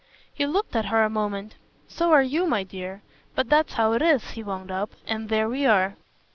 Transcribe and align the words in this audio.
He 0.33 0.47
looked 0.47 0.75
at 0.75 0.85
her 0.87 1.03
a 1.03 1.11
moment. 1.11 1.57
"So 1.87 2.11
are 2.11 2.23
you, 2.23 2.47
my 2.47 2.63
dear. 2.63 3.03
But 3.35 3.49
that's 3.49 3.73
how 3.73 3.91
it 3.93 4.01
is," 4.01 4.31
he 4.31 4.41
wound 4.41 4.71
up; 4.71 4.93
"and 5.05 5.29
there 5.29 5.47
we 5.47 5.63
are." 5.67 5.95